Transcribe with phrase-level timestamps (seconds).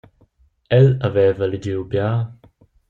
[0.79, 2.11] El haveva legiu bia.